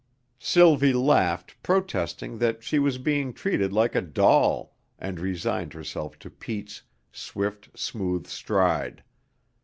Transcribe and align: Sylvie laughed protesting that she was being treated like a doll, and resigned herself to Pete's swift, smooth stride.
Sylvie 0.39 0.93
laughed 0.93 1.61
protesting 1.61 2.39
that 2.39 2.63
she 2.63 2.79
was 2.79 2.97
being 2.97 3.33
treated 3.33 3.71
like 3.71 3.93
a 3.93 4.01
doll, 4.01 4.73
and 4.97 5.19
resigned 5.19 5.73
herself 5.73 6.17
to 6.17 6.31
Pete's 6.31 6.81
swift, 7.11 7.69
smooth 7.77 8.25
stride. 8.25 9.03